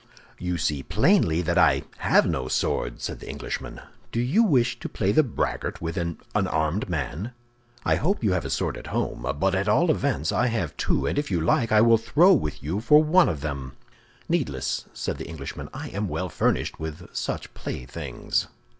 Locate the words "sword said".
2.47-3.19